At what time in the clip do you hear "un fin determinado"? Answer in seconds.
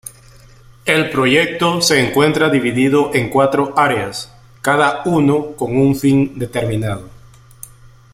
5.77-7.07